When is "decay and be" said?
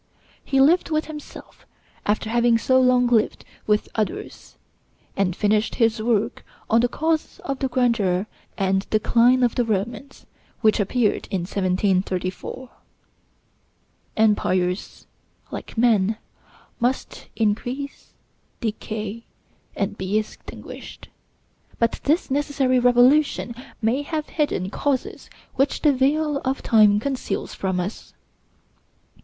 18.59-20.17